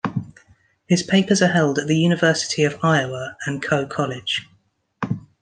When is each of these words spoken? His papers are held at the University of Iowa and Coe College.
His 0.87 1.03
papers 1.03 1.43
are 1.43 1.49
held 1.51 1.77
at 1.77 1.85
the 1.85 1.95
University 1.95 2.63
of 2.63 2.79
Iowa 2.81 3.37
and 3.45 3.61
Coe 3.61 3.85
College. 3.85 4.49